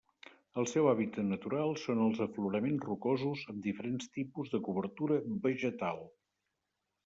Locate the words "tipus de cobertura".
4.19-5.23